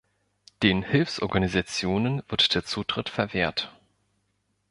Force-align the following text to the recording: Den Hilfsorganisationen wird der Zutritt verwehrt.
Den 0.63 0.81
Hilfsorganisationen 0.81 2.23
wird 2.27 2.55
der 2.55 2.65
Zutritt 2.65 3.07
verwehrt. 3.07 3.71